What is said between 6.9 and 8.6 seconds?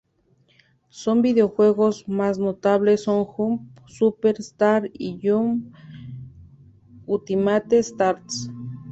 Ultimate Stars.